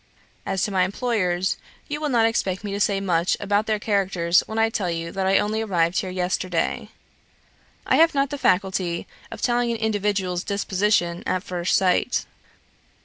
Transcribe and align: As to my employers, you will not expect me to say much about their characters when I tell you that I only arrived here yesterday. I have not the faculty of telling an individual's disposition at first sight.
As 0.47 0.63
to 0.63 0.71
my 0.71 0.81
employers, 0.81 1.57
you 1.87 2.01
will 2.01 2.09
not 2.09 2.25
expect 2.25 2.63
me 2.63 2.71
to 2.71 2.79
say 2.79 2.99
much 2.99 3.37
about 3.39 3.67
their 3.67 3.77
characters 3.77 4.41
when 4.47 4.57
I 4.57 4.67
tell 4.71 4.89
you 4.89 5.11
that 5.11 5.27
I 5.27 5.37
only 5.37 5.61
arrived 5.61 5.99
here 5.99 6.09
yesterday. 6.09 6.89
I 7.85 7.97
have 7.97 8.15
not 8.15 8.31
the 8.31 8.39
faculty 8.39 9.05
of 9.29 9.43
telling 9.43 9.69
an 9.69 9.77
individual's 9.77 10.43
disposition 10.43 11.21
at 11.27 11.43
first 11.43 11.77
sight. 11.77 12.25